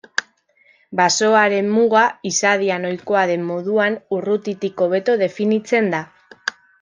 Basoaren 0.99 1.67
muga, 1.73 2.05
izadian 2.29 2.87
ohikoa 2.91 3.25
den 3.33 3.45
moduan, 3.49 3.99
urrutitik 4.19 4.83
hobeto 4.87 5.19
definitzen 5.25 5.93
da. 5.97 6.01